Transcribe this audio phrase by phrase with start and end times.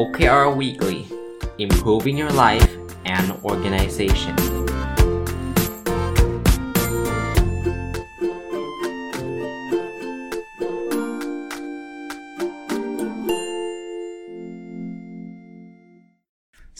[0.00, 0.98] OKR Weekly
[1.58, 2.70] Improving Your Life
[3.16, 4.36] and Organization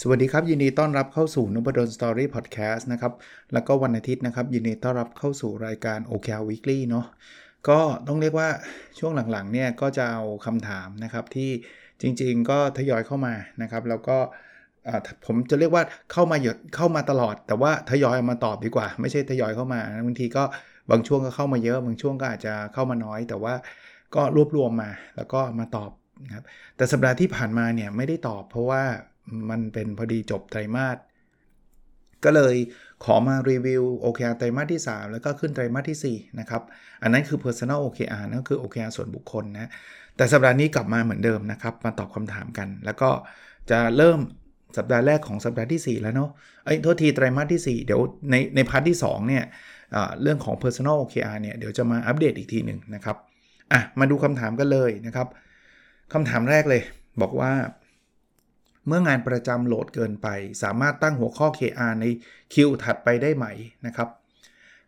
[0.01, 3.13] สวัสดีครับ ยินดีต้อนรับเข้าสู่นุบดลสตอรี่พอดแคสต์นะครับ
[3.53, 7.07] แล้วก็วันอาทิตย์นะครับ ยินดีต้อนรับเข้าสู่รายการ OKR Weekly เนาะ
[7.69, 8.49] ก็ต้องเรียกว่า
[8.99, 11.51] ช่วงหลังๆเนี่ยก็จะเอาคำถามนะครับที่
[12.03, 14.19] จริง ๆ ก็ทยอยเข้ามานะครับแล้วก็
[15.27, 20.45] ผมจะเรียกว่าเข้ามาเยอะเข้ามาตลอด แต่ว่าทยอยมาตอบดีกว่า ไม่ใช่ทยอยเข้ามาบางทีก็
[20.91, 23.55] บางช่วงก็เข้ามาเยอะ บางช่วงก็อาจจะเข้ามาน้อย แต่ว่า
[24.15, 25.91] ก็รวบรวมมาแล้วก็มาตอบ
[26.27, 26.45] นะครับ
[26.77, 28.83] แต่สัปดาห์ที่ผ่านมาเนี่ยไม่ได้ตอบ เพราะว่า
[29.51, 30.99] มันเป็นพอดีจบไตรมาส
[32.25, 32.57] ก็เลย
[33.05, 36.63] ขอมารีวิว OKR ไตรมาสที่ 3 แล้วก็ขึ้นไตรมาสที่4นะครับ
[37.03, 39.71] อันนั้นคือ Personal OKR นั่นคือ OKR ส่วนบุคคลนะ
[40.17, 43.11] แต่สัปดาห์นี้กลับมาเหมือนเดิมนะครับ มาตอบคำถามกัน แล้วก็
[43.71, 44.19] จะเริ่ม
[44.77, 46.31] สัปดาห์แรกของสัปดาห์ที่ 4 แล้วเนาะ
[46.65, 49.45] ไอ้โทษทีไตรมาสที่ 4 เดี๋ยวในใน part ที่ 2 เนี่ย
[50.23, 53.17] เรื่องของ Personal OKR เนี่ยเดี๋ยวจะมาอัปเดตอีกทีหนึ่งนะครับ
[53.73, 55.29] อะมาดูคำถามกันเลยนะครับ
[56.13, 56.83] คำถามแรกเลย
[57.21, 57.53] บอกว่า
[58.87, 60.29] เมื่องานประจำโหลดเกินไป
[60.63, 62.05] สามารถตั้งหัวข้อ KR ใน
[62.55, 63.47] คิวถัดไปได้ไหม
[63.87, 64.09] นะครับ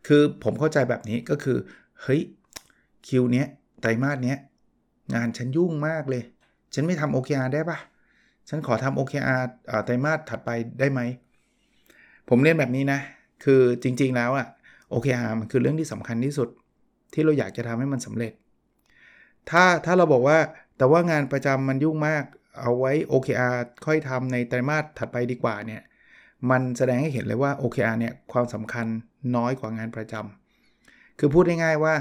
[0.07, 1.59] คือผมเข้าใจแบบนี้ก็คือ
[2.03, 2.21] เฮ้ย
[3.09, 3.47] คิวเนี้ย
[3.81, 4.39] ไตรมาสเนี้ย
[5.15, 6.23] งานฉันยุ่งมากเลย
[6.75, 7.79] ฉันไม่ทำ OKR ได้ปะ
[8.49, 9.43] ฉันขอทำ OKR
[9.85, 11.01] ไตรมาสถัดไปได้ไหม
[12.29, 13.01] ผมเรียนแบบนี้นะ
[13.45, 14.47] คือจริงๆแล้วอะ
[14.93, 16.49] OKR มันคือเรื่องที่สำคัญที่สุด
[17.15, 18.33] ที่เราอยากจะทำให้มันสำเร็จ
[19.51, 20.39] ถ้าถ้าเราบอกว่า
[20.77, 22.25] แต่ว่างานประจำมันยุ่งมาก
[22.61, 23.55] เอาไว้ OKR
[23.87, 25.83] ค่อยทำในไตรมาสถัดไปดีกว่าเนี่ย
[26.51, 28.87] มันแสดงให้เห็นเลยว่า OKR เนี่ยความสำคัญ
[29.37, 31.95] น้อยกว่างานประจำคือพูดง่ายๆว่า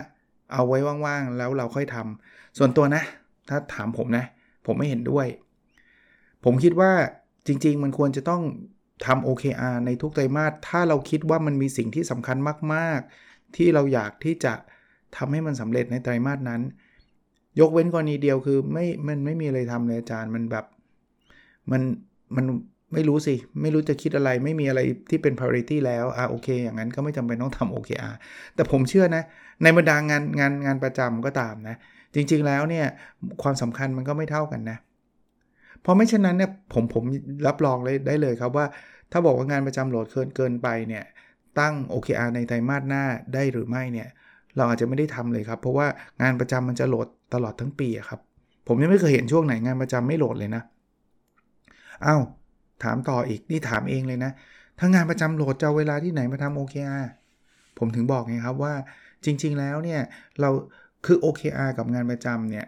[0.53, 3.03] เอาไว้ว่างๆ แล้วเราค่อยทำ ส่วนตัวนะ
[3.49, 4.25] ถ้าถามผมนะ
[4.65, 5.27] ผมไม่เห็นด้วย
[6.43, 6.91] ผมคิดว่า
[7.47, 8.41] จริง ๆ มันควรจะต้อง
[9.05, 12.37] ทำ OKR ในทุกไตรมาสถ้าเราคิดว่ามันมีสิ่งที่สำคัญ
[12.73, 14.53] มาก ๆ ที่เราอยากที่จะ
[15.17, 16.61] ทำให้มันสำเร็จในไตรมาสนั้น
[17.59, 20.65] ยกเว้นกรณีเดียวคือไม่มันไม่มีอะไรทำเลยอาจารย์มันแบบ
[21.71, 21.81] มัน
[22.35, 22.45] มัน
[22.93, 28.15] ไม่รู้สิ ไม่รู้จะคิดอะไรไม่มีอะไรที่เป็น priority แล้วอะโอเค อย่างนั้นก็ไม่จำเป็นต้องทำ OKR
[28.55, 29.23] แต่ผมเชื่อนะ
[29.63, 31.75] ในบรรดางานงานงานประจำก็ตามนะ
[32.15, 32.85] จริงๆแล้วเนี่ย
[33.41, 34.77] ความสำคัญมันก็ไม่เท่ากันนะ
[35.81, 37.03] เพราะไม่เช่นนั้นเนี่ยผมผม
[37.47, 38.65] รับรองเลยได้เลยครับว่า
[39.11, 41.03] ถ้าบอกว่างานประจำโหลดเกินเกินไปเนี่ย
[41.59, 43.03] ตั้ง OKR ในไตรมาสหน้า
[43.33, 44.07] ได้หรือไม่เนี่ย
[44.55, 45.87] เราอาจจะไม่ได้ทำเลยครับ เพราะว่า
[46.21, 48.19] งานประจำมันจะโหลดตลอดทั้งปีครับ
[48.67, 50.63] ผมยังไม่เคยเห็นช่วงไหนงานประจำไม่โหลดเลยนะ
[52.05, 52.21] อา้าว
[52.83, 54.31] ถามต่ออีกนี่ถามเองเลยนะ
[54.79, 57.05] ถ้างานประจำโหลดจะเวลาที่ไหนมาทำ OKR
[57.77, 58.73] ผมถึงบอกไงครับว่า
[59.25, 60.01] จริง ๆ แล้วเนี่ย
[60.41, 60.49] เรา
[61.05, 62.65] คือ OKR กับงานประจำเนี่ย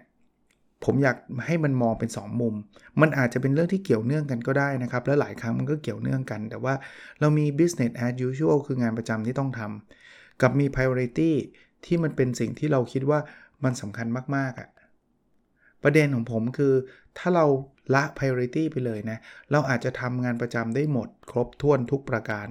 [0.83, 2.53] ผมอยากให้มันมองเป็น 2 มุม
[3.01, 6.73] มันอาจจะเป็นเรื่องที่เกี่ยวเนื่องกันก็ได้นะครับ และหลายครั้งมันก็เกี่ยวเนื่องกัน แต่ว่า
[7.19, 11.31] เรามี business as usual คืองานประจำที่ต้องทำ กับมี priority
[11.85, 13.19] ที่มันเป็นสิ่งที่เราคิดว่า
[13.63, 14.69] มันสำคัญมากๆอะ่ะ
[15.83, 16.73] ประเด็นของผมคือ
[17.17, 17.45] ถ้าเรา
[17.93, 19.17] ละ priority ไปเลยนะ
[19.51, 22.47] เราอาจจะทำงานประจำได้หมด ครบถ้วนทุกประการ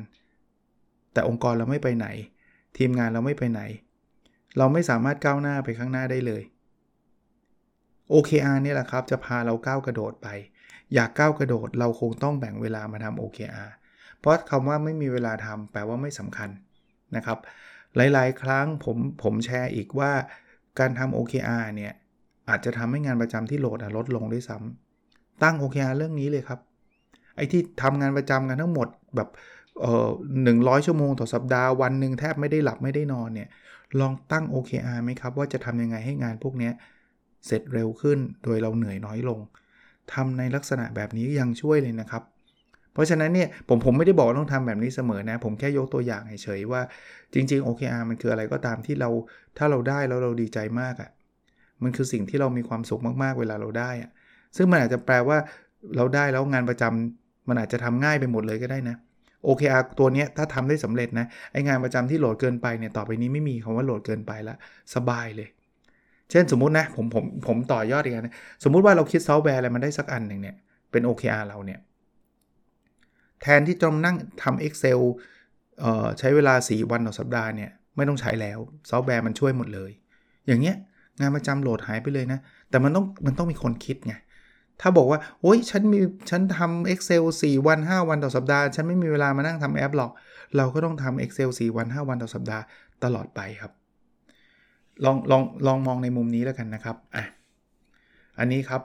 [1.12, 2.06] แต่องค์กรเราไม่ไปไหน
[2.78, 3.61] ทีมงานเราไม่ไปไหน
[4.59, 6.42] เราไม่สามารถก้าวหน้าไปข้างหน้าได้เลย
[8.12, 10.28] OKR เนี่ยแหละครับ จะพาเราก้าวกระโดดไป
[10.94, 13.70] อยากก้าวกระโดดเราคงต้องแบ่งเวลามาทำ OKR
[14.19, 16.50] เพราะคำว่าไม่มีเวลาทำแปลว่าไม่สำคัญ
[17.16, 17.38] นะครับ
[17.97, 20.12] หลาย ๆ ครั้งผมผมแชร์อีกว่า
[20.78, 21.92] การทำ OKR เนี่ย
[22.48, 26.60] อาจจะทำให้งานประจำที่โหลดลดลงด้วยซ้ำตั้ง OKR เรื่องนี้เลยครับ
[27.36, 29.28] ไอ้ที่ทำงานประจำกันทั้งหมดแบบ
[29.81, 30.09] เอ่อ
[30.42, 33.48] หนึ่งชั่วโมงต่อสัปดาห์วันหนึ่งแทบไม่ได้หลับไม่ได้นอนเนี่ย
[34.00, 36.71] ลองตั้ง OKR ไหมครับ ว่าจะทำยังไงให้งานพวกนี้
[37.47, 39.41] เสร็จเร็วขึ้นโดยเราเหนื่อยน้อยลง
[40.12, 42.22] ทำในลักษณะแบบนี้ยังช่วยเลยนะครับ
[42.94, 46.83] เพราะฉะนั้นเนี่ยผมผมไม่ได้บอกต้องทำแบบนี้เสมอนะ ผมแค่ยกตัวอย่างเฉยๆว่า
[47.34, 49.10] จริง ๆ OKR มันคืออะไรก็ตามที่เรา
[49.59, 51.10] ถ้าเราได้แล้วเราดีใจมากอะ่ะ
[51.83, 54.10] มันคือสิ่งที่เรามีความสุขมากๆเวลาเราได้อะ่ะ
[54.57, 55.39] ซึ่งมันอาจจะแปลว่า
[55.97, 58.97] เราได้แล้วงานประจำมันอาจจะทำง่ายไปหมดเลยก็ได้นะ
[59.47, 64.55] OKR ตัวนี้ถ้าทำได้สำเร็จนะไองานประจำที่โหลดเกินไปเนี่ยต่อไปนี้ไม่มีคำว่าโหลดเกินไปละ
[64.95, 65.49] สบายเลย
[66.31, 70.57] เช่นสมมุตินะผมผมผมต่อยอดอีกนะสมมุติว่าเราคิดซอฟต์แวร์อะไรมันได้สักอันหนึ่งเนี่ย
[70.91, 71.81] เป็น OKR เราเนี่ย
[73.43, 75.01] แทนที่จะนั่งทำ Excel
[76.19, 78.59] ใช้เวลา 4 วันต่อสัปดาห์เนี่ยไม่ต้องใช้แล้ว
[78.91, 79.91] ซอฟต์แวร์มันช่วยหมดเลย
[80.47, 80.77] อย่างเงี้ย
[81.21, 82.39] งานประจำโหลดหายไปเลยนะ
[82.71, 84.15] แต่มันต้องมันต้องมีคนคิดไง
[84.80, 86.00] ถ้าบอกว่าโอ้ยฉันมี
[86.30, 90.10] ฉันทำ Excel 4 วัน 5 วันต่อสัปดาห์ ฉันไม่มีเวลามานั่งทำแอปหรอก
[90.56, 92.62] เราก็ต้องทำ Excel 4 วัน 5 วันต่อสัปดาห์
[93.04, 93.72] ตลอดไปครับ
[95.04, 97.24] ลองลองลองมองในมุมนี้แล้วกันนะครับอะ
[98.38, 98.82] อันนี้ครับ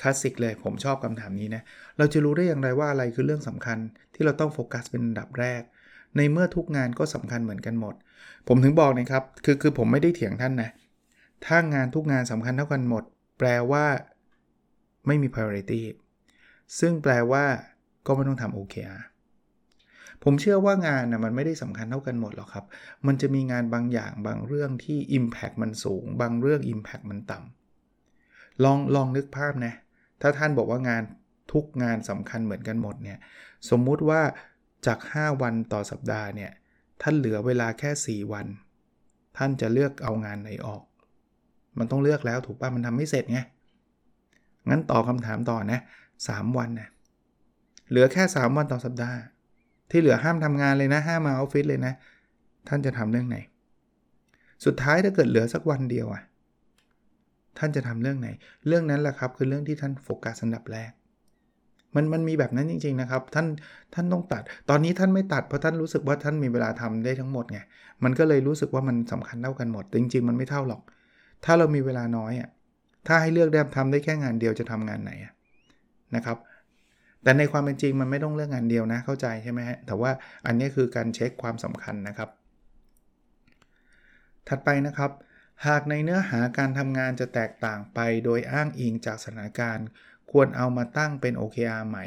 [0.00, 1.62] คลาสสิกเลยผมชอบคำถามนี้นะ
[1.98, 3.78] เราจะรู้ได้อย่างไรว่าอะไรคือเรื่องสำคัญ
[4.14, 5.62] ที่เราต้องโฟกัสเป็นอันดับแรก
[6.16, 7.94] ในเมื่อทุกงานก็สำคัญเหมือนกันหมด
[8.48, 10.70] ผมถึงบอกนะครับ คือคือผมไม่ได้เถียงท่านนะ
[11.46, 13.04] ถ้างานทุกงานสำคัญเท่ากันหมด
[13.38, 13.84] แปลว่า
[15.08, 15.82] ไม่มี priority
[16.78, 17.44] ซึ่งแปลว่า
[18.06, 19.00] ก็ไม่ต้องทำ OKR
[20.24, 22.64] ผมเชื่อว่างานนะมันไม่ได้สำคัญเท่ากันหมดหรอกครับ
[23.06, 29.74] มันจะมีงานบางอย่างบางเรื่องที่ Impact มันสูง บางเรื่อง Impact มันต่ำลองลองนึกภาพนะ
[30.20, 31.02] ถ้าท่านบอกว่างาน
[31.52, 33.18] ทุกงานสำคัญเหมือนกันหมดเนี่ย
[33.70, 34.22] สมมุติว่า
[34.86, 36.50] จาก 5 วันต่อสัปดาห์เนี่ย
[37.02, 38.46] ท่านเหลือเวลาแค่ 4 วัน
[39.36, 40.82] ท่านจะเลือกเอางานไหนออก
[41.78, 43.40] มันต้องเลือกแล้วถูกป่ะ มันทำไม่เสร็จไง
[44.70, 45.80] งั้นตอบคำถามต่อนะ
[46.18, 46.88] 3วันนะ
[47.88, 49.18] เหลือแค่ 3 วันต่อสัปดาห์
[49.90, 51.92] ที่เหลือห้ามทำงานเลยนะห้ามมาออฟฟิศเลยนะ
[52.68, 53.36] ท่านจะทำเรื่องไหน
[54.64, 56.22] สุดท้ายถ้าเกิดเหลือสักวันเดียวอะ
[57.58, 58.28] ท่านจะทำเรื่องไหน
[58.66, 60.92] เรื่องนั้นแหละครับคือเรื่องที่ท่านโฟกัสอันดับแรก
[61.94, 63.46] มันมันมีแบบนั้นจริง ๆ นะครับ ท่าน
[63.94, 67.58] ท่านต้องตัด ตอนนี้ท่านไม่ตัดเพราะท่านรู้สึกว่าท่านมีเวลาทำได้ทั้งหมดไง
[68.04, 70.82] มันก็เลยรู้สึกว่ามันสำคัญเท่ากันหมด จริง ๆ มันไม่เท่าหรอก
[71.44, 72.48] ถ้าเรามีเวลาน้อยอะ
[73.06, 75.12] ถ้าให้เลือกได้ทำได้แค่งานเดียวจะทำงานไหน
[76.16, 76.38] นะครับ
[77.22, 80.10] แต่ในความเป็นจริงมันไม่ต้องเลือกงานเดียวนะ เข้าใจใช่ไหมฮะแต่ว่า
[80.46, 82.30] อันนี้คือการเช็คความสำคัญนะครับ
[84.48, 85.10] ถัดไปนะครับ
[85.66, 89.86] หากในเนื้อหาการทำงานจะแตกต่างไปโดยอ้างอิงจากสถานการณ์
[90.30, 92.06] ควรเอามาตั้งเป็น OKR ใหม่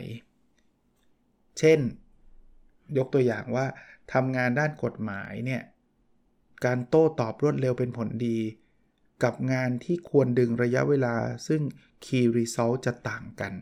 [1.59, 1.79] เช่น
[2.97, 3.65] ยกตัวอย่างว่า
[4.13, 5.61] ทำงานด้านกฎหมายเนี่ย
[6.65, 8.38] การโต้ตอบรวดเร็วเป็นผลดี
[9.23, 11.15] กับงานที่ควรดึงระยะเวลา
[11.47, 11.62] ซึ่ง
[12.06, 13.53] Key Result จะต่างกัน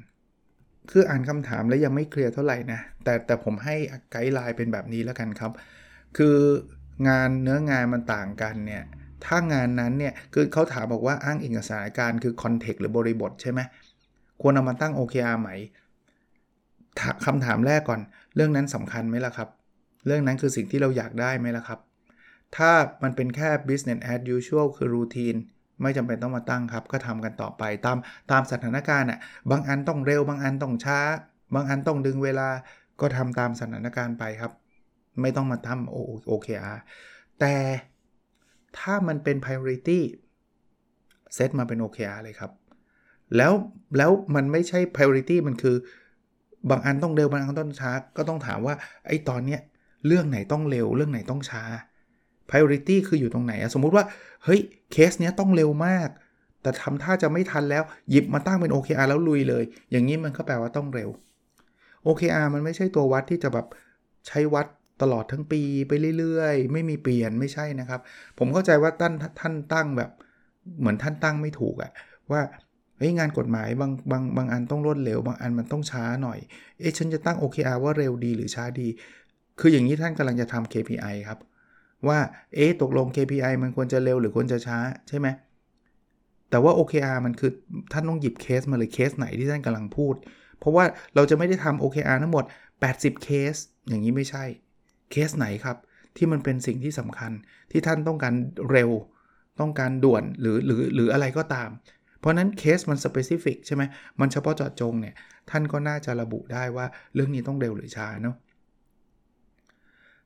[0.92, 3.76] คืออ่านคำถามแล้วยังไม่เคลียร์เท่าไหร่นะ แต่แต่ผมให้
[4.12, 5.52] guideline เป็นแบบนี้แล้วกันครับ
[6.18, 6.38] คือ
[7.08, 8.84] งานเนื้องานมันต่างกันเนี่ย
[9.26, 13.60] ถ้างานนั้นเนี่ย คือเขาถามบอกว่าอ้างอิงกับสถานการณ์คือ context หรือบริบทใช่ไหม
[14.42, 15.50] ควรเอามาตั้ง OKR ไหม
[17.26, 18.02] คำถามแรกก่อน
[18.36, 19.50] เรื่องนั้นสำคัญไหมล่ะครับ
[20.06, 21.80] เรื่องนั้นคือสิ่งที่เราอยากได้ไหมล่ะครับ
[22.58, 22.72] ถ้า
[23.04, 25.40] มันเป็นแค่ business as usual คือ routine
[25.82, 27.98] ไม่จำเป็นต้องมาตั้งครับ ก็ทำกันต่อไปตาม
[28.32, 29.20] ตามสถานการณ์อะ
[29.52, 31.00] บางอันต้องเร็วบางอันต้องช้า
[31.56, 32.50] บางอันต้องดึงเวลา
[33.02, 34.52] ก็ทำตามสถานการณ์ไปครับ
[35.22, 36.80] ไม่ต้องมาทำ OKR
[37.40, 37.56] แต่
[38.80, 40.00] ถ้ามันเป็น priority
[41.36, 42.52] เซตมาเป็น OKR เลยครับ
[43.36, 43.54] แล้ว
[43.98, 45.76] แล้วมันไม่ใช่ priority มันคือ
[46.70, 48.76] บางอันต้องเร็วบางอันต้องช้า ก็ต้องถามว่า
[49.08, 49.62] ไอ้ตอนเนี้ย
[50.08, 51.64] เรื่องไหนต้องเร็วเรื่องไหนต้องช้า
[52.50, 54.04] priority คืออยู่ตรงไหนสมมุติว่า
[54.44, 54.60] เฮ้ย
[54.92, 56.10] เคสเนี้ยต้องเร็วมาก
[56.62, 61.10] แต่ทำท่าจะไม่ทันแล้ว หยิบมาตั้งเป็น OKR แล้วลุยเลย อย่างนี้มันก็แปลว่าต้องเร็ว
[62.06, 63.66] OKR มันไม่ใช่ตัววัดที่จะแบบ
[64.28, 64.66] ใช้วัด
[65.02, 68.02] ตลอดทั้งปีไปเรื่อยๆ ไม่มีเปลี่ยนไม่ใช่นะครับ
[68.40, 70.10] ผมเข้าใจว่าท่านท่านตั้งแบบ
[70.80, 71.92] เหมือนท่านตั้งไม่ถูกอะ
[72.32, 72.42] ว่า
[72.98, 76.40] เฮ้ยงานกฎหมายบางบางบางอันต้องรวดเร็ว บางอันมันต้องช้าหน่อย
[76.80, 78.88] เอ๊ะฉันจะตั้ง OKR ว่าเร็วดีหรือช้าดี
[79.60, 81.40] คืออย่างนี้ท่านกำลังจะทำ KPI ครับ
[82.08, 82.20] ว่า
[82.56, 84.78] เอ๊ะตกลง KPI มันควรจะเร็วหรือควรจะช้า
[85.10, 85.28] ใช่ไหม
[86.50, 87.52] แต่ว่า OKR มันคือ
[87.92, 90.16] ท่านต้องหยิบเคสมาเลยเคสไหนที่ท่านกำลังพูด
[90.60, 90.84] เพราะว่า
[91.16, 92.46] เราจะไม่ได้ทำ OKR ทั้งหมด
[92.84, 93.54] 80 เคส
[93.88, 94.44] อย่างนี้ไม่ใช่
[95.12, 95.78] เคสไหนครับ
[96.18, 97.32] ที่มันเป็นสิ่งที่สำคัญ
[97.72, 98.34] ที่ท่านต้องการ
[98.72, 98.90] เร็ว
[99.60, 101.70] ต้องการด่วนหรือหรือหรืออะไรก็ตาม
[102.20, 103.84] เพราะนั้นเคสมัน specific ใช่ไหม
[104.20, 105.16] มันเฉพาะเจาะจงเนี่ย
[105.50, 108.36] ท่านก็น่าจะระบุได้ว่าเรื่องนี้ต้องเร็วหรือช้าเนาะ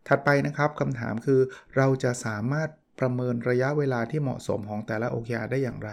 [0.07, 1.39] ถัดไปนะครับคำถามคือ
[1.77, 2.69] เราจะสามารถ
[3.00, 5.89] ประเมินระยะเวลาที่เหมาะสมของแต่ละ OKR ได้อย่างไร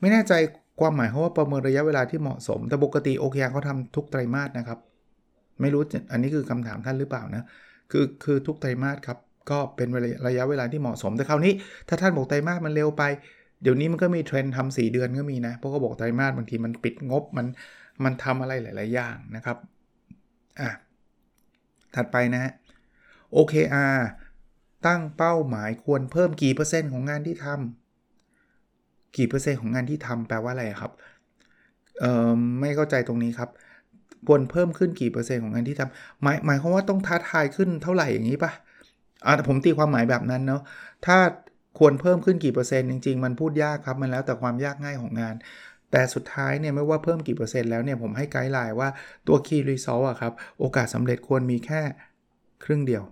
[0.00, 0.32] ไม่แน่ใจ
[0.80, 4.78] ความหมายเขาว่าประเมินระยะเวลาที่เหมาะสม แต่ปกติ OKR เขาทำทุกไตรมาสนะครับ
[5.60, 7.44] ไม่รู้อันนี้คือคำถามท่านหรือเปล่านะ
[7.90, 9.18] คือคือทุกไตรมาสครับ
[9.50, 9.88] ก็เป็น
[10.26, 11.52] ระยะเวลาที่เหมาะสม แต่คราวนี้
[11.88, 13.02] ถ้าท่านบอกไตรมาสมันเร็วไป
[13.62, 17.46] เดี๋ยวนี้มันก็มีเทรนด์ทำสี่เดือนก็มีนะ เพราะเขาบอกไตรมาสบางทีมันปิดงบมัน
[18.04, 19.56] มันทำอะไรหลาย ๆ อย่างนะครับ
[20.60, 20.70] อะ
[21.94, 22.52] ถัดไปนะฮะ
[23.36, 23.98] OKR
[24.86, 30.92] ตั้งเป้าหมายควรเพิ่มกี่เปอร์เซ็นต์ของงานที่ทำกี่เปอร์เซ็นต์ของงานที่ทำแปลว่าอะไรครับ
[32.00, 33.50] เอ่อไม่เข้าใจตรงนี้ครับ
[34.26, 38.52] ควรเพิ่มขึ้นกี่เปอร์เซ็นต์ของงานที่ทำหมายหมายความว่าต้องท้าทายขึ้นเท่าไหร่อย่างนี้ปะ
[39.26, 40.62] อ่าผมตีความหมายแบบนั้นเนาะ
[41.06, 41.16] ถ้า
[41.78, 45.34] ควรเพิ่มขึ้นกี่เปอร์เซ็นต์จริงๆ มันพูดยากครับ มันแล้วแต่ความยากง่ายของงาน
[45.90, 48.88] แต่สุดท้ายเนี่ยไม่ว่าเพิ่มกี่เปอร์เซ็นต์แล้วเนี่ยผมให้ไกด์ไลน์ว่า
[49.26, 51.80] ตัว Key Result อะครับโอกาสสำเร็จควรมีแค่
[52.64, 53.02] ครึ่งเดียว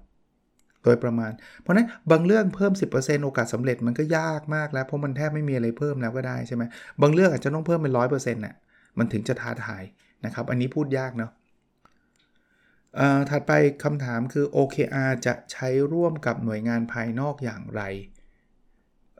[0.87, 6.63] โดยประมาณ เพราะนั้นบางเรื่องเพิ่ม 10%โอกาสสำเร็จมันก็ยากมากแล้ว เพราะมันแทบไม่มีอะไรเพิ่มแล้วก็ได้ใช่ไหม
[7.03, 8.55] บางเรื่องอาจจะต้องเพิ่มเป็น100%น่ะ
[8.99, 9.83] มันถึงจะท้าทาย
[10.25, 11.31] นะครับ อันนี้พูดยากเนาะ
[13.31, 13.53] ถัดไป
[13.85, 17.83] คำถามคือ OKR จะใช้ร่วมกับหน่วยงานภายนอกอย่างไร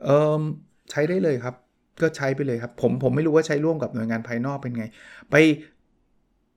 [0.03, 0.41] เอิ่ม
[0.91, 1.55] ใช้ได้เลยครับ
[2.01, 4.85] ก็ใช้ไปเลยครับ ผมผมไม่รู้ว่าใช้ร่วมกับหน่วยงานภายนอกเป็นไง
[5.31, 5.35] ไป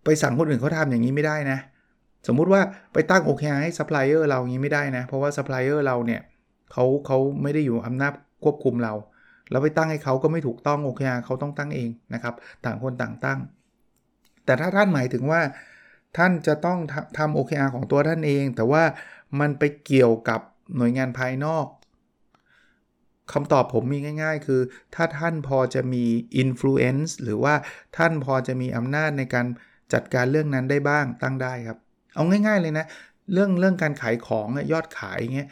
[0.04, 1.58] ไปสั่งคนอื่นเขาทำอย่างนี้ไม่ได้นะ
[2.26, 2.62] สมมุติว่า
[2.92, 6.20] ไปตั้ง OKR ให้ซัพพลายเออร์เราอย่างนี้ไม่ได้นะ เพราะว่าซัพพลายเออร์เราเนี่ย
[6.72, 8.12] เขาเขาไม่ได้อยู่อำนาจ
[8.44, 8.94] ควบคุมเรา
[9.50, 12.34] แล้วไปตั้งให้เขาก็ไม่ถูกต้อง OKR เขาต้องตั้งเองนะครับ
[12.64, 13.40] ต่างคนต่างตั้ง
[14.44, 15.40] แต่ถ้าท่านหมายถึงว่า
[16.16, 16.78] ท่านจะต้อง
[17.18, 18.82] ทำ OKR ของตัวท่านเอง แต่ว่า
[19.40, 20.40] มันไปเกี่ยวกับ
[20.76, 21.66] หน่วยงานภายนอก
[23.32, 24.60] คำตอบผมมีง่าย ๆ คือ
[24.94, 26.04] ถ้าท่านพอจะมี
[26.42, 27.54] influence หรือว่า
[27.96, 29.46] ท่านพอจะมีอำนาจในการ
[29.92, 31.78] จัดการเรื่องนั้นได้บ้างตั้งได้ครับ
[32.14, 32.86] เอาง่าย ๆเลยนะ
[33.32, 35.48] เรื่องเรื่องการขายของยอดขายเงี้ย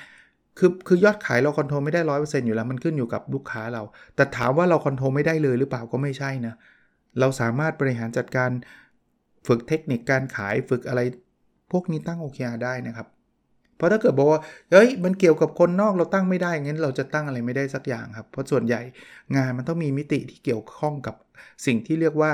[0.59, 3.83] คือคือยอดขายเราคอนโทรลไม่ได้ร้อยเปอร์เซ็นต์อยู่แล้ว มันขึ้นอยู่กับลูกค้าเรา
[4.17, 6.55] แต่ถามว่าเราคอนโทรลไม่ได้เลยหรือเปล่าก็ไม่ใช่นะ
[7.21, 8.51] เราสามารถบริหารจัดการ
[9.47, 11.01] ฝึกเทคนิคการขายฝึกอะไร
[11.73, 13.07] พวกนี้ตั้ง OKR ได้นะครับ
[13.77, 18.81] เพราะถ้าเกิดบอกว่าเฮ้ยมันเกี่ยวกับคนนอกเราตั้งไม่ได้งั้นเราจะตั้งอะไรไม่ได้สักอย่างครับ เพราะส่วนใหญ่
[19.37, 21.15] งานมันต้องมีมิติที่เกี่ยวข้องกับ
[21.67, 22.33] สิ่งที่เรียกว่า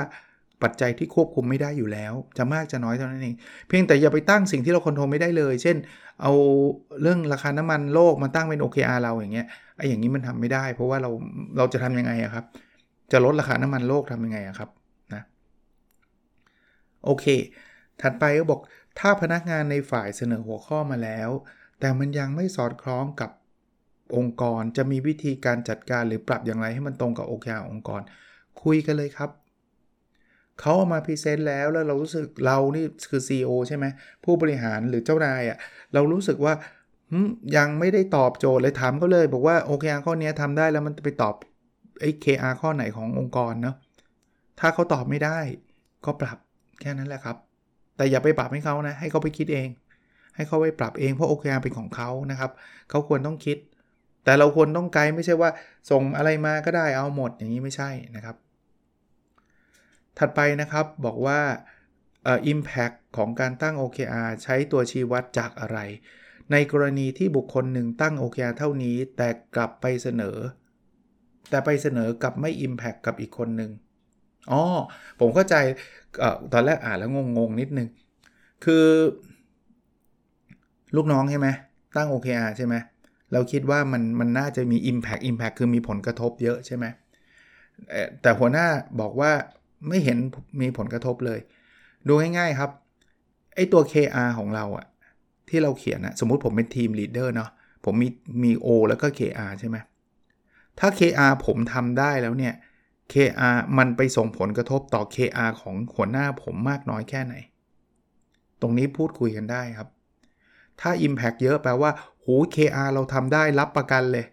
[0.65, 3.35] ปัจจัยที่ควบคุมไม่ได้อยู่แล้ว จะมากจะน้อยเท่านั้นเอง
[3.67, 5.77] เพียงแต่อย่าไปตั้งสิ่งที่เราควบคุมไม่ได้เลย เช่น
[6.21, 6.33] เอา
[7.01, 11.11] เรื่องราคาน้ำมันโลกมาตั้งเป็น OKR เราอย่างเงี้ยไอ้อย่างนี้มันทำไม่ได้ เพราะว่าเรา
[11.57, 12.45] เราจะทํำยังไงครับ
[13.11, 14.69] จะลดราคาน้ำมันโลกทำยังไงครับ
[15.13, 15.23] นะ
[17.05, 17.25] โอเค
[18.01, 18.61] ถัดไปก็บอก
[18.99, 21.29] ถ้าพนักงานในฝ่ายเสนอหัวข้อมาแล้ว
[21.79, 23.31] แต่มันยังไม่สอดคล้องกับ
[24.15, 28.01] องค์กรจะมีวิธีการจัดการหรือปรับอย่างไรให้มันตรงกับโอเคอองค์กร
[28.63, 29.29] คุยกันเลยครับ
[30.59, 33.85] เขาเอามา present แล้วแล้วเรารู้สึกเรานี่คือ CEO ใช่ไหม
[34.23, 35.57] ผู้บริหารหรือเจ้านายอะ่ะ
[35.93, 36.53] เรารู้สึกว่า
[37.57, 41.35] ยังไม่ได้ตอบโจทย์เลยถามเขาเลย บอกว่าโอเคข้อนี้ทำได้แล้วมันไปตอบ
[42.01, 43.75] ไอ้ KR ข้อไหนขององค์กรเนาะ
[44.59, 45.37] ถ้าเขาตอบไม่ได้
[46.05, 46.37] ก็ปรับ
[46.81, 47.37] แค่นั้นแหละครับ
[47.97, 49.67] แต่อย่าไปปรับให้เขานะให้เขาไปคิดเอง
[50.35, 52.51] ให้เขาไปปรับเองเพราะ OKR เป็นของเขานะครับ
[52.89, 53.57] เขาควรต้องคิด
[54.23, 55.49] แต่เราควรต้องไกด์ไม่ใช่ว่า
[55.91, 58.35] ส่งอะไรมาก็ได้เอาหมดอย่างนี้ไม่ใช่นะครับ
[60.19, 61.39] ถัดไปนะครับบอกว่า
[62.51, 65.79] impact ของการตั้ง OKR ใช้ตัวชี้วัดจากอะไร
[66.51, 70.37] ในกรณีที่บุคคลหนึ่งตั้ง OKR เท่านี้แต่กลับไปเสนอ
[71.49, 73.71] แต่ไปเสนอกับไม่ impact กับอีกคนหนึ่ง
[74.51, 74.61] อ๋อ
[75.19, 75.55] ผมเข้าใจ
[76.53, 77.87] ตอนแรกอ่านแล้วงงๆ นิดนึง
[78.65, 78.85] คือ
[80.95, 81.47] ลูกน้องใช่ไหม
[81.95, 82.75] ตั้ง OKR ใช่ไหม
[83.33, 86.85] เราคิดว่ามันมันน่าจะมี Impact Impact คือมีผลกระทบเยอะใช่ไหม
[88.21, 88.67] แต่หัวหน้า
[88.99, 89.31] บอกว่า
[89.87, 90.17] ไม่เห็น
[90.61, 91.39] มีผลกระทบเลย
[92.07, 92.71] ดูง่ายๆครับ
[93.55, 94.85] ไอตัว KR ของเราอะ
[95.49, 97.49] ที่เราเขียนนะสมมุติผมเป็นทีมลีดเดอร์เนาะ
[97.85, 98.09] ผมมี
[98.43, 99.77] มี O แล้วก็ KR ใช่ไหม
[100.79, 102.53] ถ้า KR ผมทำได้แล้วเนี่ย
[103.13, 107.35] KR มันไปส่งผลกระทบต่อ KR ของหัวหน้าผมมากน้อยแค่ไหน
[108.61, 109.89] ตรงนี้พูดคุยกันได้ครับ
[110.81, 111.91] ถ้า Impact เยอะแปลว่า
[112.21, 114.25] โห KR เราทำได้รับประกันเลย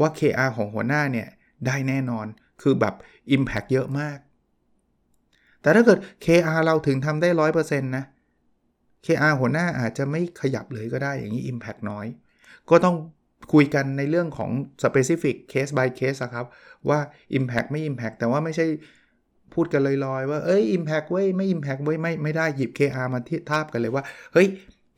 [0.00, 1.28] ว่า KR ของหัวหน้าเนี่ย
[1.66, 2.26] ได้แน่นอน
[2.62, 2.94] คือแบบ
[3.36, 4.18] Impact เยอะมาก
[5.66, 8.04] แต่ถ้าเกิด KR เราถึงทำได้ 100%นะ
[9.06, 12.06] KR หัวหน้าอาจจะไม่ขยับเลยก็ได้อย่างนี้ Impact น้อย
[12.70, 12.96] ก็ต้อง
[13.52, 14.50] คุยกันในเรื่องของ
[14.84, 16.46] specific case by case ครับ
[16.88, 16.98] ว่า
[17.38, 18.66] impact ไม่ impact แต่ว่าไม่ใช่
[19.54, 24.46] พูดกันลอยๆ ว่าเอ้ย impact เว้ยไม่ impact เว้ยไม่ไม่ได้หยิบ KR มาที่ทาบกันเลยว่า เฮ้ย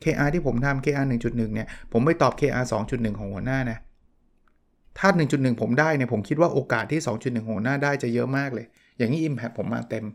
[0.03, 3.77] KR ที่ผมทำ KR 1.1 เนี่ย ผมไม่ตอบ KR 2.1 ของหัวหน้านะ
[4.99, 8.65] ถ้า 1.1 ผมได้เนี่ย ผมคิดว่าโอกาสที่ 2.1ของหัวหน้าได้จะเยอะมากเลย
[8.97, 10.07] อย่างนี้ impact ผมมาเต็ม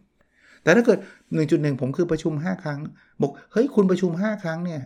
[0.65, 0.99] แต่ถ้าเกิด
[1.41, 2.81] 1.1 ผมคือประชุม 5 ครั้ง
[3.23, 4.81] บอก เฮ้ย คุณประชุม 5 ครั้งเนี่ย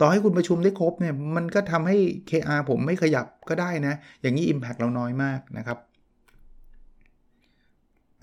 [0.00, 1.96] ต่อให้คุณประชุมได้ครบเนี่ย มันก็ทำให้
[2.30, 5.78] KR ผมไม่ขยับก็ได้นะ อย่างนี้ Impact เราน้อยมากนะครับ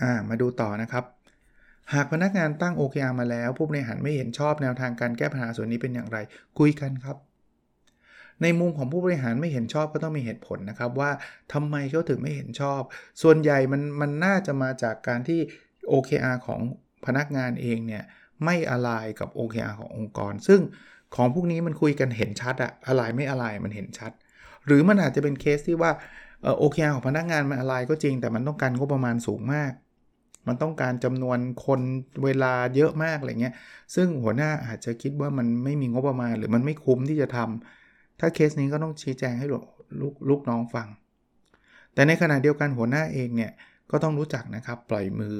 [0.02, 1.04] อ่า มาดูต่อนะครับ
[1.94, 6.18] หากพนักงานตั้ง OKR มาแล้ว ผู้บริหารไม่เห็นชอบแนวทางการแก้ปัญหาส่วนนี้เป็นอย่างไร
[6.58, 7.16] คุยกันครับ
[8.42, 11.10] ในมุมของผู้บริหารไม่เห็นชอบก็ต้องมีเหตุผลนะครับว่า
[11.52, 12.80] ทำไมเขาถึงไม่เห็นชอบ
[13.22, 15.40] ส่วนใหญ่มันมันน่าจะมาจากการที่
[15.88, 16.60] OKR ของ
[17.06, 18.04] พนักงานเองเนี่ย
[18.44, 20.60] ไม่อะไรกับ OKR ขององค์กร ซึ่ง
[21.14, 24.12] ของพวกนี้มันคุยกันเห็นชัดอะอะไรไม่อะไรมันเห็นชัด
[24.66, 25.90] หรือมันอาจจะเป็นเคสที่ว่า
[26.58, 29.72] โอเคของพนักงานมันอะไรก็จริง แต่มันต้องการงบประมาณสูงมาก
[30.48, 31.80] มันต้องการจำนวนคน
[32.24, 33.54] เวลาเยอะมากอะไรเงี้ย
[33.94, 40.88] ซึ่งหัวหน้าอาจจะคิดว่ามันไม่มีงบประมาณ หรือมันไม่คุ้มที่จะทำถ้าเคสนี้ก็ต้องชี้แจงให้ลูกลูกน้องฟัง
[41.94, 43.52] แต่ในขณะเดียวกันหัวหน้าเองเนี่ย
[43.90, 45.34] ก็ต้องรู้จักนะครับปล่อยมือ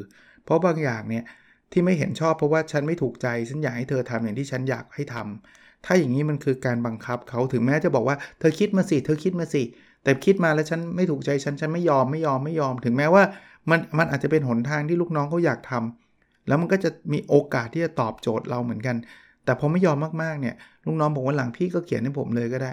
[0.51, 1.25] เพราะบางอย่างเนี่ย
[1.73, 9.63] ที่ไม่เห็นชอบเพราะว่าฉันไม่ถูกใจ ฉันอยากให้เธอทำอย่างที่ฉันอยากให้ทำถ้าอย่างนี้มันคือการบังคับเขาถึงแม้จะบอกว่าเธอคิดมาสิ เธอคิดมาสิ
[10.05, 13.23] แต่คิดมาแล้วฉันไม่ถูกใจฉัน ฉันไม่ยอมไม่ยอมไม่ยอม ถึงแม้ว่า
[13.71, 18.97] มันมันอาจจะเป็นหนทางที่ลูกน้องเขาอยากทำแล้วมันก็จะมีโอกาสที่จะตอบโจทย์เราเหมือนกัน
[19.45, 20.55] แต่พอไม่ยอมมากๆเนี่ย
[20.87, 22.73] ลูกน้องบอกว่าหลังพี่ก็เขียนให้ผมเลยก็ได้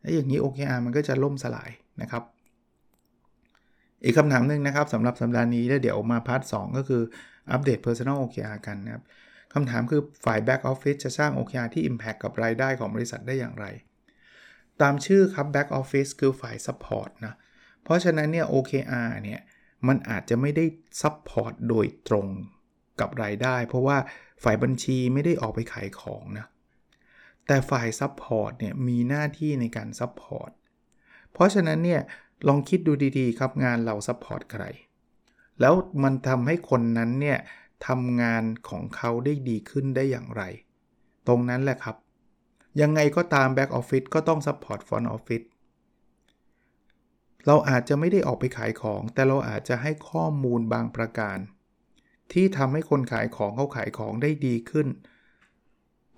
[0.00, 1.70] แล้วอย่างนี้ OKR มันก็จะล่มสลาย
[2.02, 2.22] นะครับ
[4.04, 7.02] อีกคำถามหนึ่งนะครับสำหรับสัปดาห์นี้แล้วเดี๋ยวมา part 2ก็คือ
[7.50, 9.04] อัปเดต Personal OKR กันนะครับ
[9.54, 13.66] คำถามคือฝ่าย Back Office จะสร้าง OKR ที่ Impact กับรายได้ของบริษัทได้อย่างไร
[14.80, 17.34] ตามชื่อครับ Back Office คือฝ่าย Support นะ
[17.82, 19.40] เพราะฉะนั้นเนี่ย OKR เนี่ย
[19.88, 20.64] มันอาจจะไม่ได้
[21.02, 22.26] Support โดยตรง
[23.00, 23.98] กับรายได้ เพราะว่า
[24.44, 26.46] ฝ่ายบัญชีไม่ได้ออกไปขายของนะ
[27.46, 30.50] แต่ฝ่าย Support เนี่ยมีหน้าที่ในการ Support
[31.32, 32.02] เพราะฉะนั้นเนี่ย
[32.46, 34.64] ลองคิดดูดีๆ ครับงานเรา Support ใคร
[35.60, 37.38] แล้วมันทำให้คนนั้นเนี่ย
[37.86, 40.42] ทำงานของเขาได้ดีขึ้นได้อย่างไร
[41.26, 41.96] ตรงนั้นแหละครับ
[42.80, 45.46] ยังไงก็ตาม Back Office ก็ต้อง Support Front Office
[47.46, 51.38] เราอาจจะไม่ได้ออกไปขายของ แต่เราอาจจะให้ข้อมูลบางประการ
[52.32, 54.88] ที่ทำให้คนขายของเขาขายของได้ดีขึ้น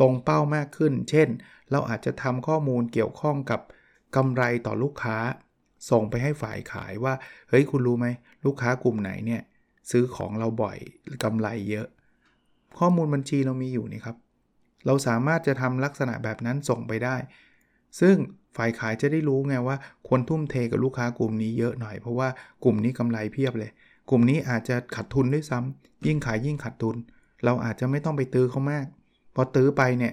[0.00, 1.28] ตรงเป้ามากขึ้น เช่น
[1.70, 3.60] เราอาจจะทำข้อมูลเกี่ยวข้องกับ
[4.16, 5.16] กำไรต่อลูกค้า
[5.90, 7.14] ส่งไปให้ฝ่ายขายว่า
[7.48, 8.06] เฮ้ยคุณรู้ไหม
[8.46, 9.42] ลูกค้ากลุ่มไหนเนี่ย
[9.90, 10.78] ซื้อของเราบ่อย
[11.22, 11.86] กำไรเยอะ
[12.78, 14.16] ข้อมูลบัญชีเรามีอยู่นี่ครับ
[14.86, 17.16] เราสามารถจะทำลักษณะแบบนั้นส่งไปได้
[18.00, 18.16] ซึ่ง
[18.56, 22.28] ฝ่ายขายจะได้รู้ไงว่าควรทุ่มเทกับลูกค้ากลุ่มนี้เยอะหน่อยเพราะว่า
[22.64, 23.70] กลุ่มนี้กำไรเพียบเลย
[24.10, 26.96] กลุ่มนี้อาจจะขาดทุนด้วยซ้ำยิ่งขายยิ่งขาดทุน
[27.44, 28.86] เราอาจจะไม่ต้องไปตื้อเขามาก
[29.34, 30.12] พอตื้อไปเนี่ย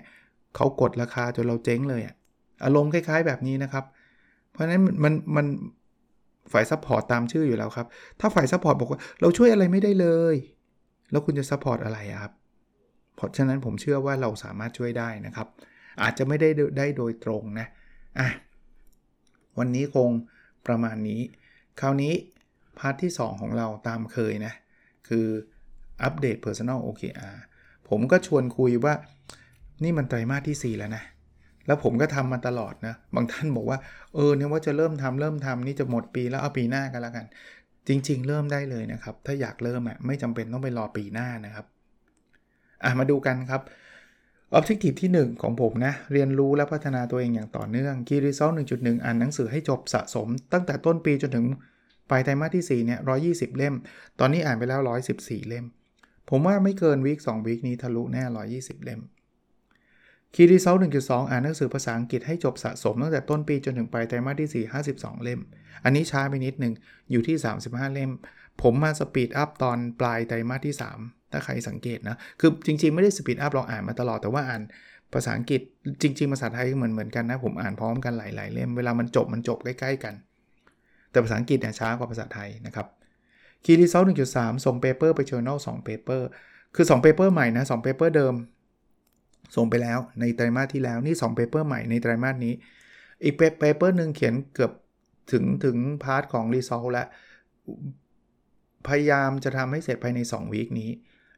[0.56, 2.16] เขากดราคาจนเราเจ๊งเลยอะ
[2.66, 3.86] อารมณ์คล้าย ๆ แบบนี้นะครับ
[4.58, 5.46] เพราะฉะนั้นมันมัน
[6.52, 7.88] ฝ่าย support ตามชื่ออยู่แล้วครับ
[8.20, 10.36] ถ้าฝ่าย support บอกว่าเราช่วยอะไรไม่ได้เลย
[11.12, 12.34] แล้วคุณจะ support อะไรครับ
[13.16, 15.48] เพราะฉะนั้นผมเชื่อว่าเราสามารถช่วยได้นะครับ
[16.02, 17.68] อาจจะไม่ได้ได้โดยตรงนะ
[18.20, 18.30] อะ
[19.58, 20.10] วันนี้คง
[20.68, 21.22] ประมาณนี้
[21.80, 22.14] คราวนี้
[22.80, 24.54] part ที่ 2 ของเราตามเคยนะ
[25.08, 25.28] คือ
[26.04, 27.36] อัปเดต Personal OKR
[27.90, 28.94] ผมก็ชวนคุยว่า
[29.84, 31.04] นี่มันไตรมาสที่ 4 แล้วนะ
[31.68, 33.78] แล้วผมก็ทำมาตลอดนะ บางท่านบอกว่า
[34.16, 37.26] เออเนี่ยว่าจะเริ่มทำเริ่มทำนี่จะหมดปีแล้วเอาปีหน้ากันแล้วกัน
[37.88, 41.66] จริง ๆ เริ่มได้เลยนะครับ ถ้าอยากเริ่มอะไม่จำเป็นต้องไปรอปีหน้านะครับ
[42.84, 43.62] อะมาดูกันครับ
[44.58, 51.46] Objective ที่ 1 ของผมนะ เรียนรู้และพัฒนาตัวเองอย่างต่อเนื่อง Key Result 1.1 อ่านหนังสือให้จบสะสม ตั้งแต่ต้นปีจนถึง
[52.10, 53.00] ปลายไตรมาสที่4เนี่ย
[53.30, 53.76] 120 เล่ม
[54.20, 54.80] ตอนนี้อ่านไปแล้ว
[55.16, 55.66] 114 เล่ม
[56.30, 58.24] ผมว่าไม่เกิน week 2 week นี้ทะลุแน่
[58.56, 59.02] 120 เล่ม
[60.40, 65.40] Key Result 1.2 อ่านหนังสือภาษาอังกฤษให้จบสะสมตั้งแต่ต้นปีจนถึงปลายไตรมาสที่ 4 52 เล่ม
[65.84, 66.74] อันนี้ช้าไปนิดหนึ่ง
[67.12, 68.12] อยู่ที่ 35 เล่ม
[68.62, 74.62] ผมมา speed up ตอนปลายไตรมาสที่ 3 ถ้าใครสังเกตนะ คือจริงๆ ไม่ได้ speed up เราอ่านมาตลอดแต่ว่าอ่าน
[75.14, 75.62] ภาษาอังกฤษ
[76.02, 80.14] จริง ๆ ภาษาไทยเหมือนเหมือนกันนะ ผมอ่านพร้อมกันหลายๆเล่ม เวลามันจบมันจบใกล้ๆกัน
[81.12, 82.88] แต่ภาษาอังกฤษเนี่ยช้ากว่าภาษาไทยนะครับ
[83.66, 86.28] Key Result 1.3 ส่ง paper ไป Journal 2 paper
[86.76, 88.36] คือ2 paper ใหม่นะ2 paper เดิม
[89.56, 92.54] ส่งไปแล้วในไตรมาสที่แล้วนี่2 paper ใหม่ในไตรมาสนี้
[93.24, 94.72] อีก paper หนึ่งเขียนเกือบ
[95.32, 97.08] ถึงถึง part ของ Result แล้ว
[98.88, 100.90] พยายามจะทำให้เสร็จภายใน2 week นี้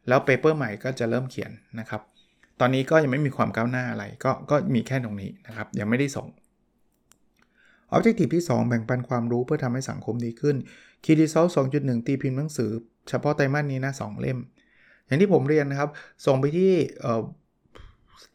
[0.08, 2.02] แล้วเปเปอร์ใหม่ก็จะเริ่มเขียนนะครับ
[2.60, 6.28] ตอนนี้ก็ยังไม่มีความก้าวหน้าอะไร ก็ก็มีแค่ตรงนี้นะครับ ยังไม่ได้ส่ง
[7.96, 10.56] Objective ที่ 2 แบ่งปันความรู้เพื่อทำให้สังคมดีขึ้น
[11.04, 12.72] Key Result 2.1 ตีพิมพ์หนังสือ
[13.10, 14.40] เฉพาะไตรมาสนี้นะ2เล่ม
[15.06, 15.90] อย่างที่ผมเรียนนะครับ
[16.26, 16.72] ส่งไปที่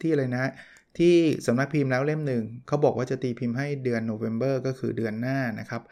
[0.00, 0.52] ที่อะไรนะ
[0.98, 1.14] ที่
[1.46, 5.82] สำนักพิมพ์แล้วเล่มหนึ่งเขาบอกว่าจะตีพิมพ์ให้เดือนโนเวม ber ก็คือเดือนหน้านะครับ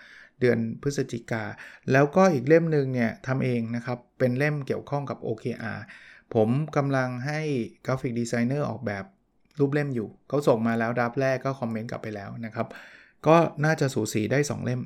[0.41, 1.45] เดือนพฤศจิกา
[1.93, 5.81] แล้วก็อีกเล่มหนึ่งเนี่ยทำเองนะครับ เป็นเล่มเกี่ยวข้องกับ OKR
[6.35, 7.41] ผมกำลังให้
[7.87, 9.05] graphic designer ออกแบบ
[9.59, 12.67] รูปเล่มอยู่ เขาส่งมาแล้ว draft แรกก็คอมเมนต์กลับไปแล้วนะครับ
[13.27, 14.81] ก็น่าจะสูสีได้ 2 เล่ม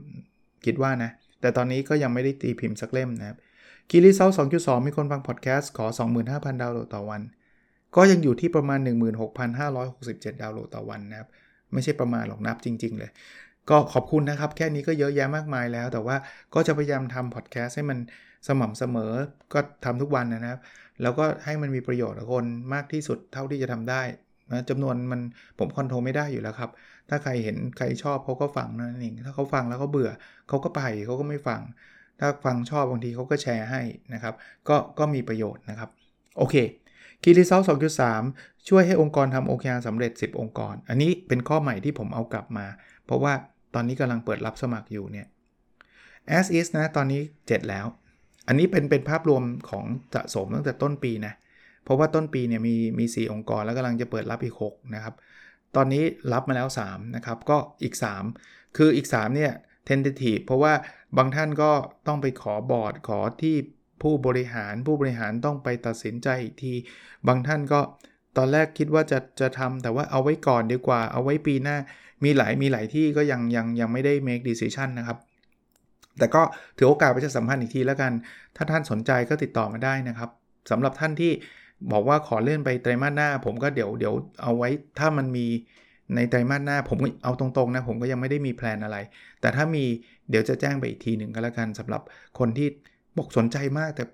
[0.66, 3.38] คิดว่านะ แต่ตอนนี้ก็ยังไม่ได้ตีพิมพ์สักเล่มนะครับ
[3.90, 5.86] Key Result 2.2 มีคนฟังพอดแคสต์ขอ
[6.24, 7.22] 25,000 ดาวน์โหลดต่อวัน
[7.96, 8.78] ก็ยังอยู่ที่ประมาณ
[9.60, 11.28] 16,567 ดาวน์โหลดต่อวันนะครับ
[11.72, 13.10] ไม่ใช่ประมาณหรอกนับจริง ๆ เลย
[13.70, 16.16] ก็ขอบคุณนะครับ แค่นี้ก็เยอะแยะมากมายแล้ว แต่ว่า
[16.54, 17.98] ก็จะพยายามทำพอดแคสต์ให้มัน
[18.48, 19.12] สม่ำเสมอ
[19.52, 20.60] ก็ทำทุกวันนะครับ
[21.02, 24.02] แล้วก็ให้มันมีประโยชน์กับคนมากที่สุดเท่าที่จะทำได้
[24.52, 25.20] นะจำนวนมัน
[25.58, 26.70] ผม control ไม่ได้อยู่แล้วครับ
[27.08, 30.10] ถ้าใครเห็นใครชอบเขาก็ฟังนั่นเอง ถ้าเขาฟังแล้วเขาเบื่อ
[30.48, 31.60] เขาก็ไปเขาก็ไม่ฟัง
[32.20, 33.80] ถ้าฟังชอบบางทีเขาก็แชร์ให้
[34.14, 34.34] นะครับ
[34.68, 35.90] ก็ก็มีประโยชน์นะครับ
[36.38, 36.54] โอเค
[37.22, 37.62] Key Result
[38.14, 42.66] 2.3ช่วยให้องค์กรทำ OKR สำเร็จ 10 องค์กร อันนี้เป็นข้อใหม่ที่ผมเอากลับมา
[43.04, 43.32] เพราะว่า
[43.74, 45.26] ตอนนี้กำลังเปิดรับสมัครอยู่เนี่ย
[46.38, 47.86] as is นะ ตอนนี้ 7 แล้ว
[48.48, 51.34] อันนี้เป็นเป็นภาพรวมของสะสมตั้งแต่ต้นปีนะ
[51.84, 55.14] เพราะว่าต้นปีเนี่ยมีมี 4 องค์กร แล้วกำลังจะเปิดรับอีก 6 นะครับ
[55.76, 57.94] ตอนนี้รับมาแล้ว 3 นะครับ ก็อีก
[58.36, 59.52] 3 คืออีก 3 เนี่ย
[59.88, 60.72] tentative เพราะว่า
[61.16, 61.70] บางท่านก็
[62.06, 63.56] ต้องไปขอบอร์ดขอที่
[64.02, 66.74] ผู้บริหารผู้บริหารต้องไปตัดสินใจอีกที
[67.26, 67.80] บางท่านก็
[68.36, 71.76] ตอนแรกคิดว่าจะจะทำแต่ว่าเอาไว้ก่อนดีกว่า เอาไว้ปีหน้า
[72.24, 75.18] มีหลายมีหลายที่ก็ยังยังยังไม่ได้ make decision นะครับ
[76.18, 76.42] แต่ก็
[76.76, 78.12] ถือโอกาสไปจะสัมพันธ์อีกทีแล้วกัน
[78.56, 80.30] ถ้าท่านสนใจก็ติดต่อมาได้นะครับ
[80.70, 81.32] สำหรับท่านที่
[81.92, 85.46] บอกว่าขอเลื่อนไปไตรมาสหน้า ผมก็เดี๋ยวเดี๋ยวเอาไว้ถ้ามันมี
[86.14, 88.96] ในไตรมาสหน้า ผมเอาตรงๆนะผมก็ยังไม่ได้มีแพลนอะไร
[89.40, 89.84] แต่ถ้ามี
[90.30, 92.02] เดี๋ยวจะแจ้งไปอีกทีหนึ่งก็แล้วกันสำหรับ
[92.38, 92.68] คนที่
[93.16, 94.04] บอกสนใจมากแต่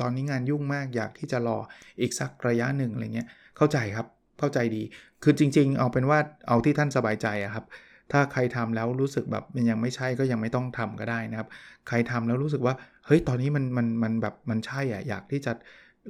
[0.00, 1.58] ตอนนี้งานยุ่งมากอยากที่จะรอ
[2.00, 4.06] อีกสักระยะหนึ่งอะไรเงี้ยเข้าใจครับ
[4.38, 4.82] เข้าใจดี
[5.22, 7.64] คือจริง ๆ เอาเป็นว่าเอาที่ท่านสบายใจอะครับ
[8.12, 11.48] ถ้าใครทำแล้วรู้สึกแบบมันยังไม่ใช่ก็ยังไม่ต้องทำก็ได้นะครับ
[11.88, 12.74] ใครทำแล้วรู้สึกว่า
[13.06, 15.52] เฮ้ยตอนนี้มันมันมันแบบมันใช่อะอยากที่จะ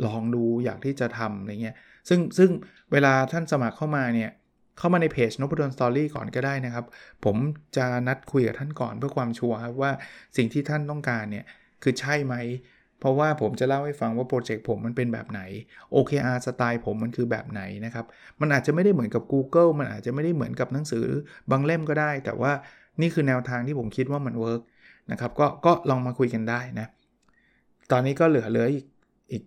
[0.07, 1.77] ลองดูอยากที่จะทำอะไรเงี้ย
[2.09, 2.51] ซึ่งซึ่ง
[2.93, 4.31] เวลาท่านสมัครเข้ามาเนี่ย
[4.79, 6.85] เข้ามาในเพจนพดลสตอรี่ก่อนก็ได้นะครับ
[7.25, 7.37] ผม
[7.77, 9.93] จะนัดคุยกับท่านก่อนเพื่อความชัวร์ครับว่า
[10.37, 11.45] สิ่งที่ท่านต้องการเนี่ย
[11.83, 12.35] คือใช่ไหม
[13.01, 15.41] เพราะว่าผมจะเล่าให้ฟังว่าโปรเจกต์ผมมันเป็นแบบไหน
[15.95, 18.05] OKR สไตล์ผมมันคือแบบไหนนะครับ
[18.41, 21.07] มันอาจจะไม่ได้เหมือนกับ Google มันอาจจะไม่ได้เหมือนกับหนังสือ
[21.51, 22.53] บางเล่มก็ได้ แต่ว่า
[23.01, 24.63] นี่คือแนวทางที่ผมคิดว่ามันเวิร์ก
[25.13, 26.87] นะครับก็ก็ลองมาคุยกันได้นะ
[27.93, 28.87] ตอนนี้ก็เหลือเหลืออีก
[29.33, 29.43] อีก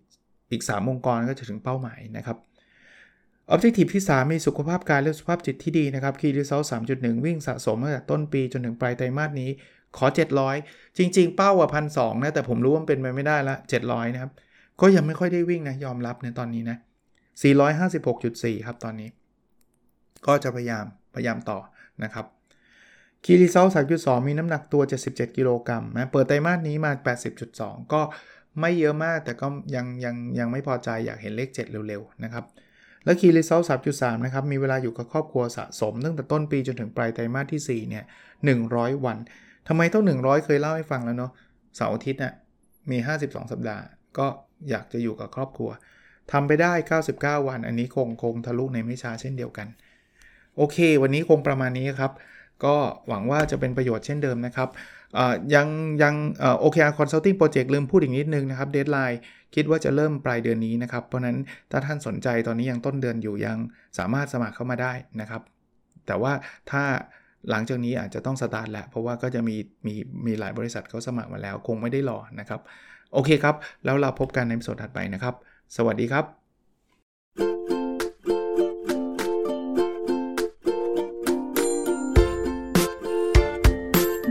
[0.51, 2.37] อีก 3 องค์กรก็จะถึงเป้าหมายนะครับ
[3.53, 6.65] Objective ที่ 3 มีสุขภาพกายและสุขภาพจิตที่ดีนะครับ Key Result
[6.95, 9.49] 3.1 วิ่งสะสมตั้งแต่ต้นปีจนถึงปลายไตรมาสนี้
[9.97, 10.05] ขอ
[10.51, 14.31] 700 จริง ๆ เป้าอะพันสนะ แต่ผมรู้ว่าเป็นไปไม่ได้ละ 700 นะครับ
[14.81, 16.77] ก็ยังไม่ค่อยได้วิ่งนะ ยอมรับในตอนนี้นะ
[17.51, 19.09] 456.4 ครับตอนนี้
[20.27, 21.59] ก็จะพยายามพยายามต่อ
[22.03, 22.25] นะครับ
[23.25, 26.91] คีรีเซล3.2 มีน้ำหนักตัว 77 กิโลกรัมนะ เปิดไตรมาสนี้มา
[27.41, 28.01] 80.2 ก็
[28.59, 32.45] ไม่เยอะมากแต่ก็ยังยังยังไม่พอใจอยากเห็นเลข 7 เร็วๆ นะครับ
[33.05, 33.61] และ Key Result
[33.93, 38.03] 3.3 นะครับ มีเวลาอยู่กับครอบครัวสะสม ตั้งแต่ต้นปีจนถึงปลายไตรมาสที่ 4 เนี่ย
[38.55, 39.17] 100 วัน
[39.69, 41.31] ทำไมต้อง 100 เคยเล่าให้ฟังแล้วเนาะ
[41.75, 42.33] เสาร์อาทิตย์น่ะ
[42.91, 43.83] มี 52 สัปดาห์
[44.17, 44.27] ก็
[44.69, 45.69] อยากจะอยู่กับครอบครัว
[46.31, 46.73] ทำไปได้
[47.39, 49.67] 99 วัน อันนี้คงคงทะลุในไม่ช้าเช่นเดียวกัน
[50.57, 52.11] โอเค วันนี้คงประมาณนี้ครับ
[52.65, 52.75] ก็
[53.07, 54.69] หวังว่าจะเป็นประโยชน์เช่นเดิมนะครับ
[55.55, 55.67] ยัง
[56.03, 56.13] ยัง
[56.59, 59.19] OKR consulting project ลืมพูดอีกนิดนึงนะครับ deadline
[59.55, 61.37] คิดว่าจะเริ่มปลายเดือนนี้นะครับ เพราะนั้น
[61.71, 63.57] ถ้าท่านสนใจตอนนี้ยังต้นเดือนอยู่ยัง
[63.97, 65.41] สามารถสมัครเข้ามาได้นะครับ
[66.07, 66.33] แต่ว่า
[66.71, 66.83] ถ้า
[67.49, 72.59] หลังจากนี้อาจจะต้องสตาร์ทแหละเพราะว่าก็จะมีมีมีหลายบริษัทเขาสมัครมาแล้ว คงไม่ได้รอนะครับ
[73.13, 75.33] โอเคครับ แล้วเราพบกันในสดถัดไปนะครับ
[75.77, 76.25] สวัสดีครับ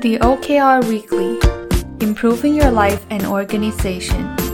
[0.04, 1.30] The OKR Weekly
[2.06, 4.47] Improving Your Life and Organization